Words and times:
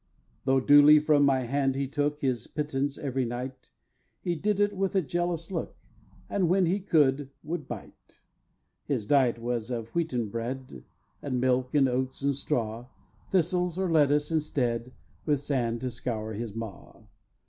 "Though 0.45 0.59
duly 0.59 0.97
from 0.99 1.21
my 1.25 1.41
hand 1.41 1.75
he 1.75 1.87
took 1.87 2.21
His 2.21 2.47
pittance 2.47 2.97
every 2.97 3.23
night, 3.23 3.69
He 4.19 4.33
did 4.33 4.59
it 4.59 4.75
with 4.75 4.95
a 4.95 5.01
jealous 5.03 5.51
look, 5.51 5.77
And, 6.27 6.49
when 6.49 6.65
he 6.65 6.79
could, 6.79 7.29
would 7.43 7.67
bite. 7.67 8.23
"His 8.85 9.05
diet 9.05 9.37
was 9.37 9.69
of 9.69 9.89
wheaten 9.89 10.29
bread, 10.29 10.83
And 11.21 11.39
milk, 11.39 11.75
and 11.75 11.87
oats, 11.87 12.23
and 12.23 12.33
straw; 12.35 12.87
Thistles, 13.29 13.77
or 13.77 13.91
lettuces 13.91 14.31
instead, 14.31 14.91
With 15.27 15.39
sand 15.39 15.81
to 15.81 15.91
scour 15.91 16.33
his 16.33 16.55
maw. 16.55 17.03